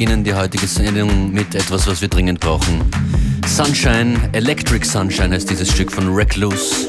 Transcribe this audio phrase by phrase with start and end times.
[0.00, 2.90] Wir beginnen die heutige Sendung mit etwas, was wir dringend brauchen.
[3.46, 6.88] Sunshine, Electric Sunshine heißt dieses Stück von Recluse.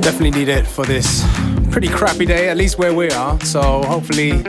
[0.00, 1.22] Definitely need it for this
[1.70, 3.38] pretty crappy day, at least where we are.
[3.44, 4.42] So hopefully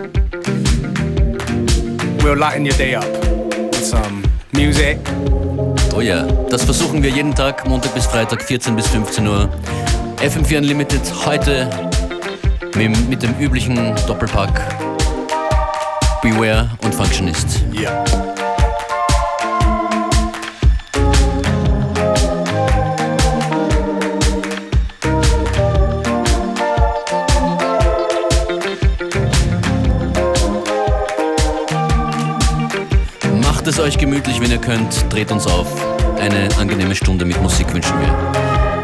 [2.24, 3.04] we'll lighten your day up
[3.74, 4.98] with some music.
[5.94, 9.50] Oh ja, das versuchen wir jeden Tag, Montag bis Freitag, 14 bis 15 Uhr.
[10.22, 11.70] FM4 Unlimited heute
[12.78, 14.85] mit, mit dem üblichen Doppelpack
[16.26, 17.64] Beware und Functionist.
[17.72, 18.04] Yeah.
[33.44, 35.06] Macht es euch gemütlich, wenn ihr könnt.
[35.14, 35.68] Dreht uns auf.
[36.20, 38.75] Eine angenehme Stunde mit Musik wünschen wir.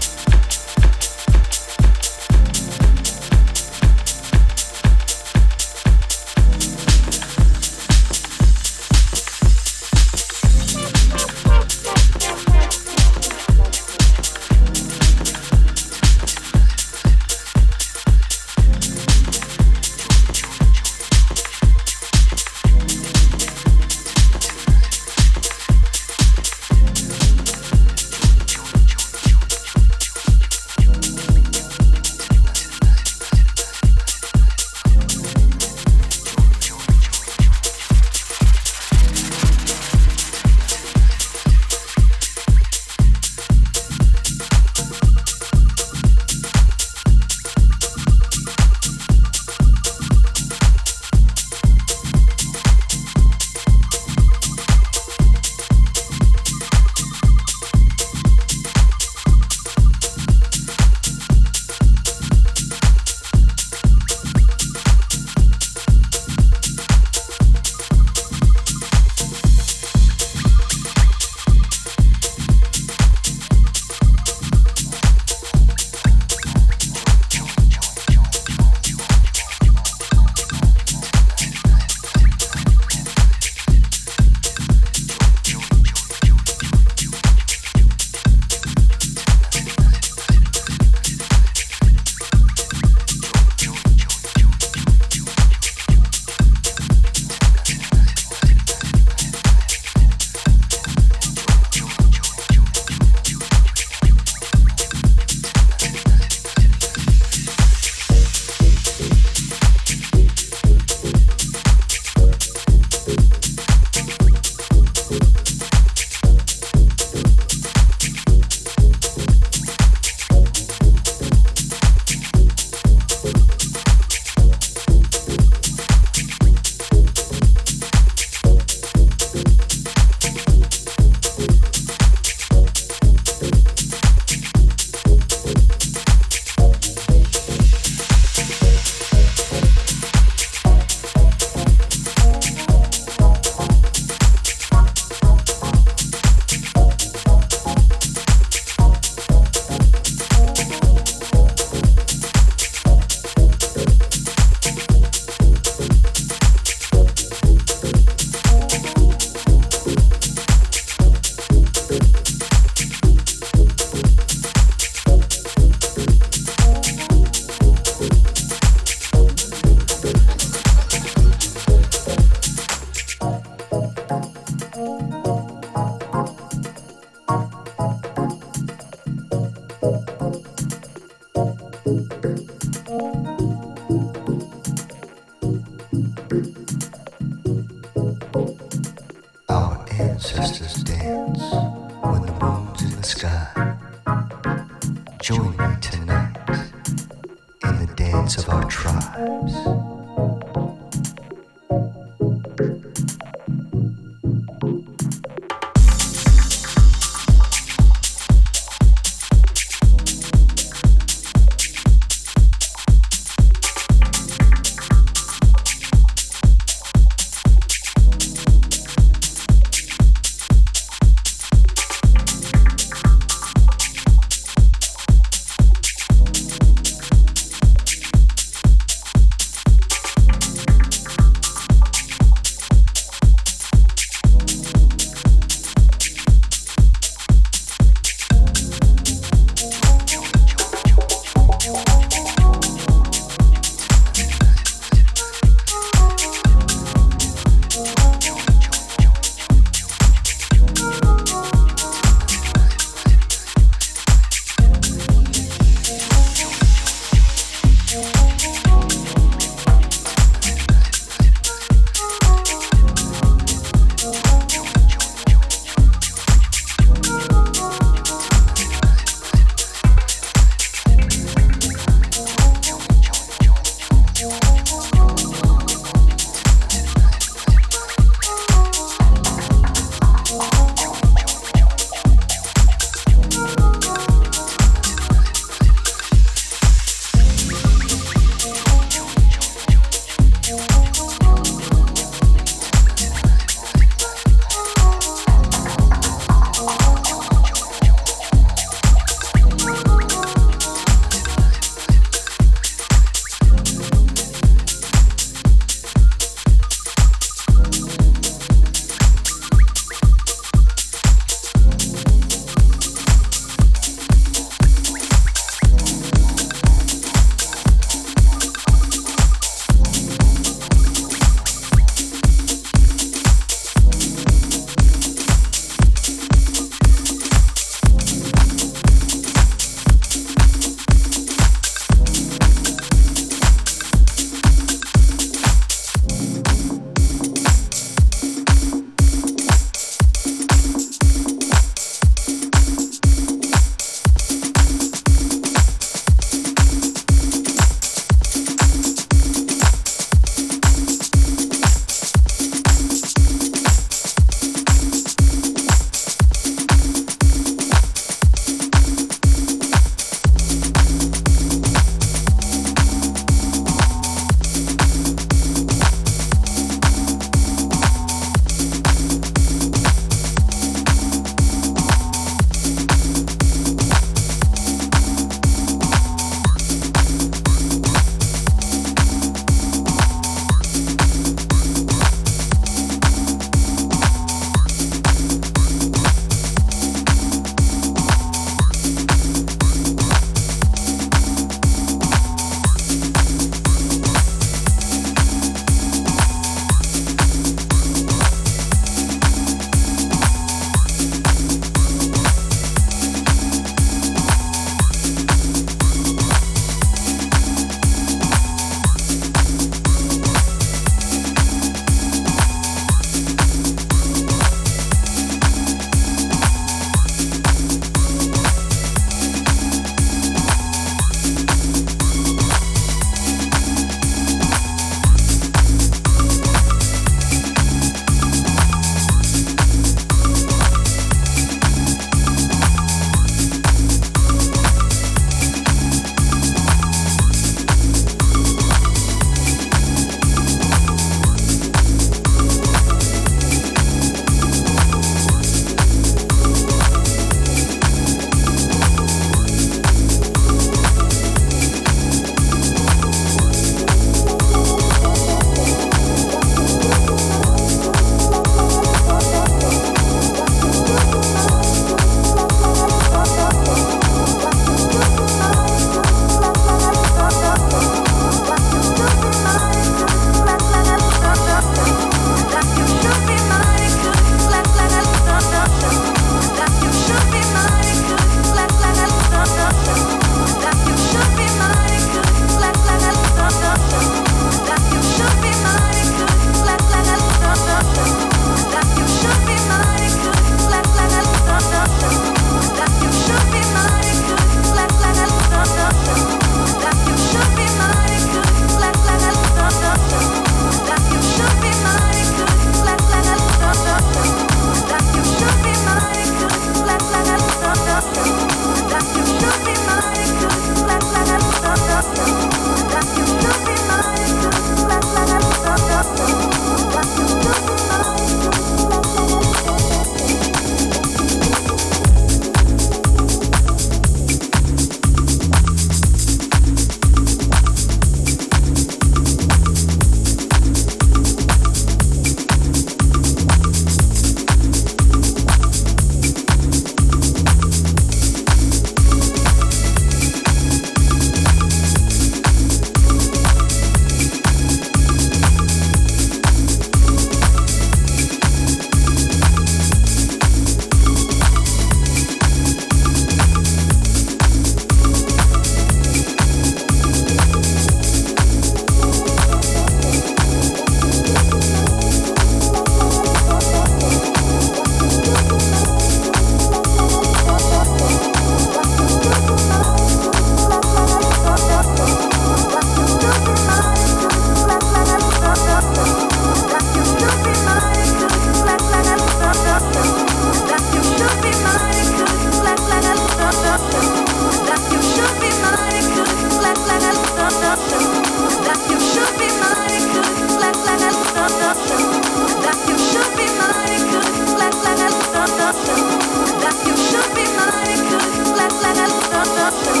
[599.71, 600.00] Watch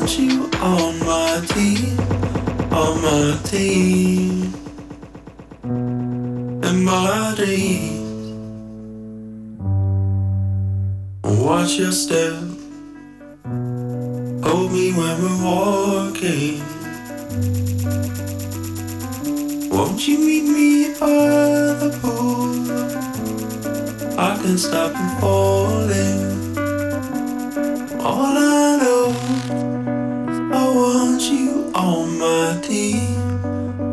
[0.00, 2.00] want you on my team,
[2.72, 4.54] on my team.
[5.62, 8.32] And my dreams.
[11.22, 12.32] Watch your step.
[14.44, 16.62] Hold me when we're walking.
[19.68, 22.54] Won't you meet me by the pool?
[24.18, 26.18] I can stop from falling.
[28.00, 28.69] All I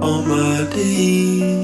[0.08, 1.57] on my team.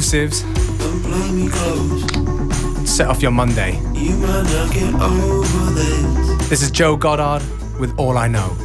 [0.00, 0.42] Exclusives.
[0.78, 2.90] Don't play me close.
[2.90, 3.74] Set off your Monday.
[3.92, 6.48] You might not get over this.
[6.48, 7.44] This is Joe Goddard
[7.78, 8.56] with All I Know.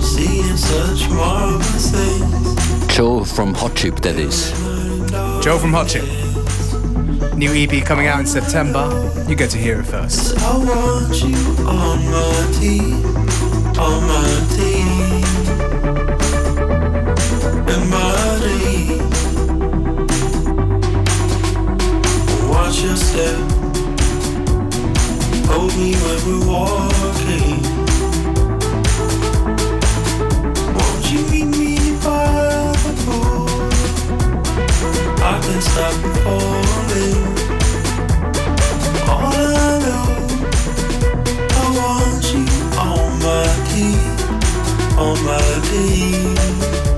[0.00, 2.92] Seeing such marvelous things.
[2.92, 4.50] Joe from Hot Chip, that is.
[5.44, 6.04] Joe from Hot Chip.
[7.36, 8.84] New EP coming out in September.
[9.28, 10.34] You get to hear it first.
[23.14, 23.38] Step.
[25.50, 27.56] Hold me when we're walking.
[30.76, 33.46] Won't you meet me by the pool?
[35.22, 35.94] I can stop
[36.24, 37.22] falling.
[39.10, 40.06] All I know,
[41.60, 42.46] I want you
[42.86, 46.93] on my team, on my Yes,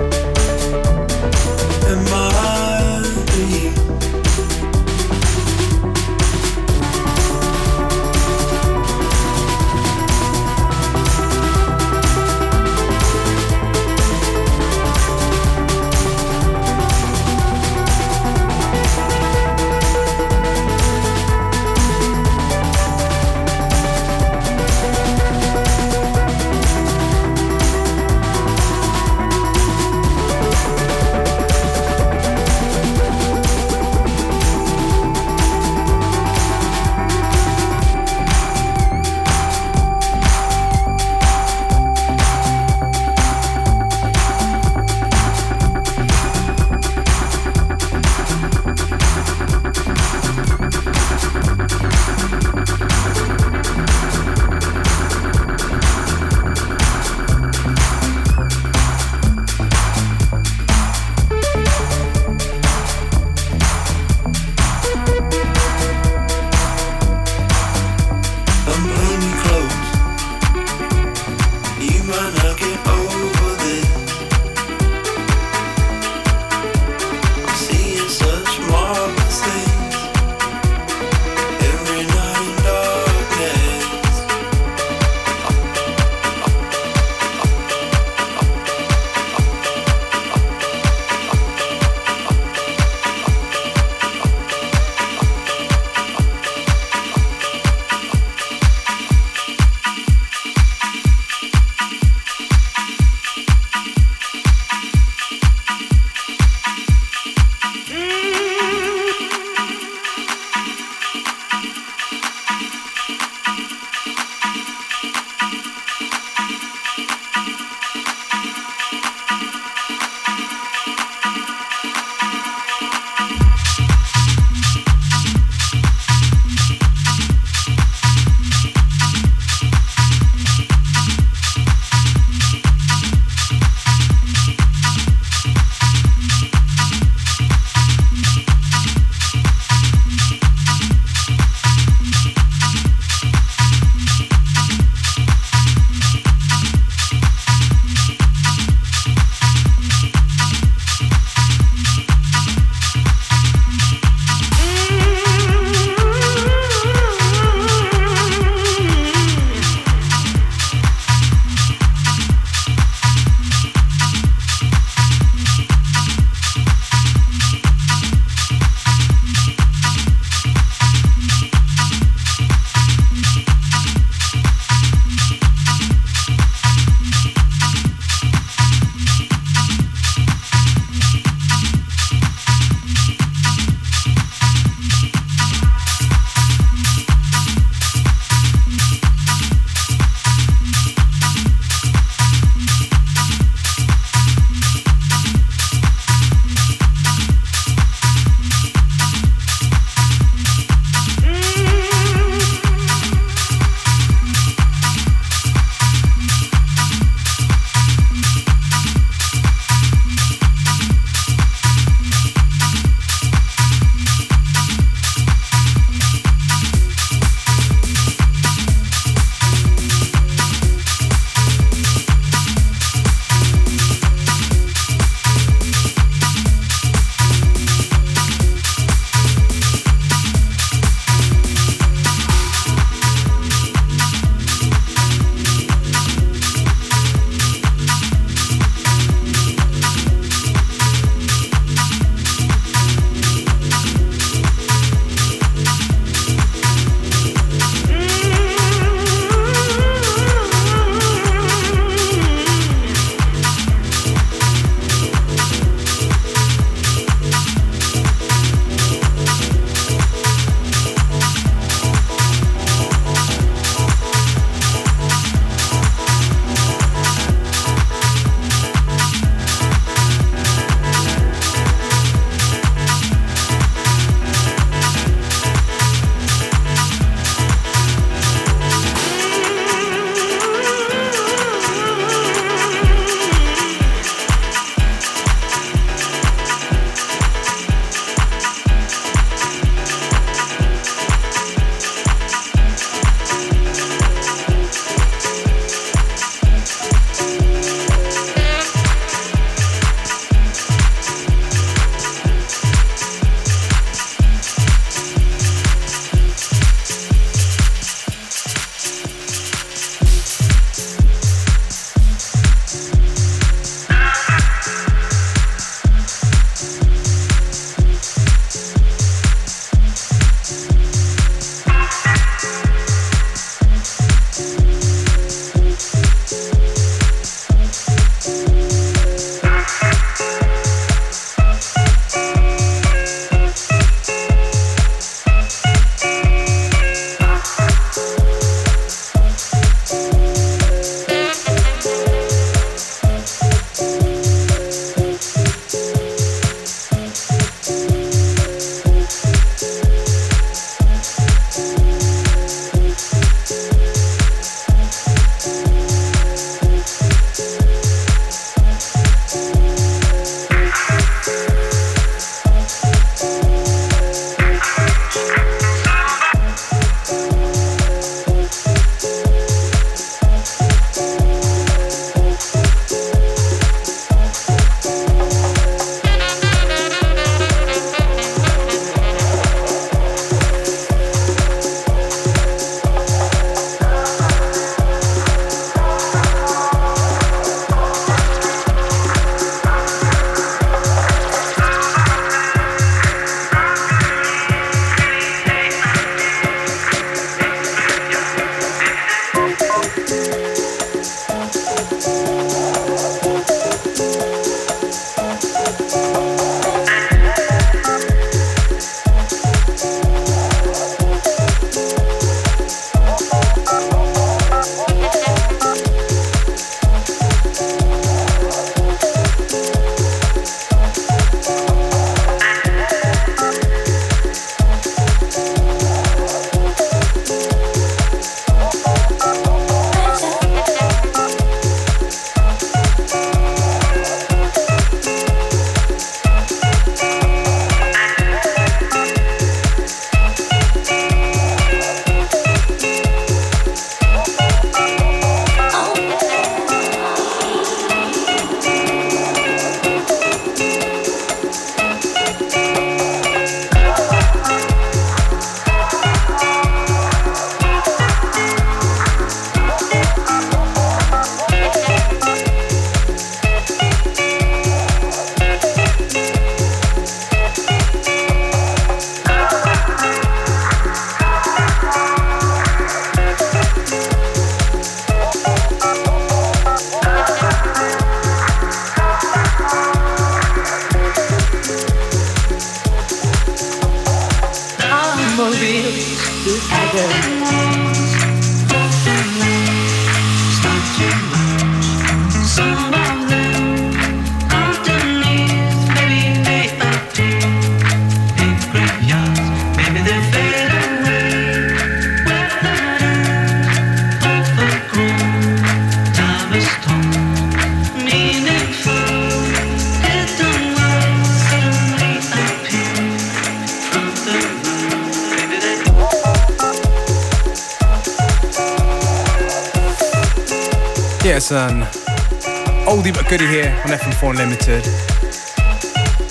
[524.26, 524.82] on FM4 Unlimited.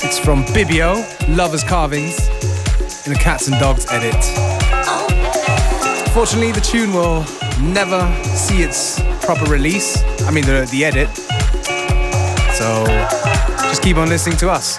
[0.04, 1.04] It's from Bibio,
[1.36, 2.28] Lovers Carvings,
[3.06, 4.24] in the Cats and Dogs edit.
[6.14, 7.26] Fortunately, the tune will
[7.62, 10.04] never see its proper release.
[10.24, 11.10] I mean, the, the edit.
[12.56, 12.86] So
[13.68, 14.78] just keep on listening to us.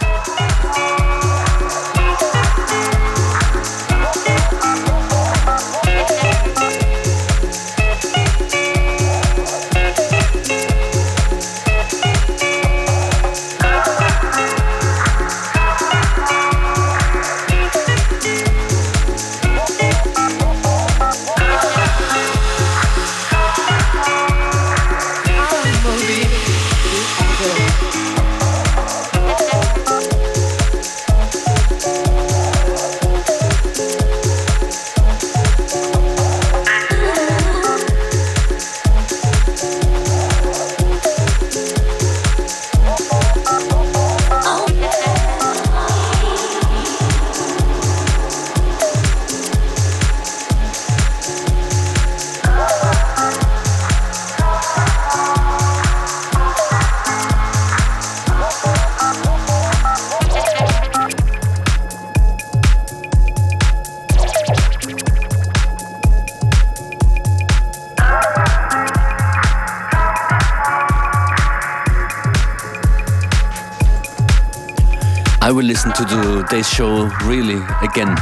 [75.87, 78.17] Listen to today's show really again.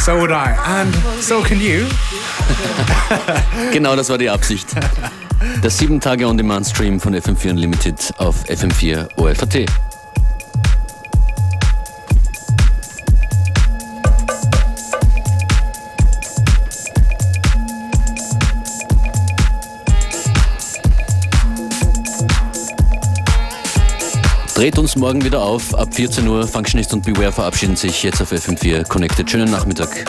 [0.00, 0.56] So would I.
[0.66, 1.86] And so can you.
[3.72, 4.68] Genau, das war die Absicht.
[5.62, 9.66] Der 7 Tage On-Demand-Stream von FM4 Unlimited auf FM4 OFAT.
[24.58, 25.72] Dreht uns morgen wieder auf.
[25.72, 26.44] Ab 14 Uhr.
[26.44, 29.30] Functionist und Beware verabschieden sich jetzt auf FM4 Connected.
[29.30, 30.04] Schönen Nachmittag.